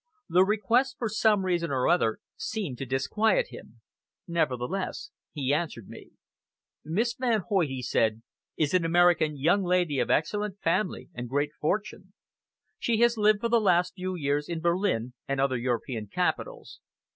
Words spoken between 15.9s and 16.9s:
capitals.